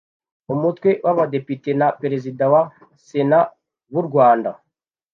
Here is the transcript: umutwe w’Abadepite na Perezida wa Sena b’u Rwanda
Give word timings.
umutwe 0.53 0.89
w’Abadepite 1.05 1.69
na 1.79 1.87
Perezida 2.01 2.43
wa 2.53 2.63
Sena 3.05 3.39
b’u 3.91 4.03
Rwanda 4.07 4.51